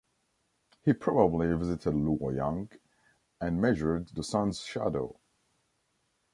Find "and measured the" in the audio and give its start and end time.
3.39-4.23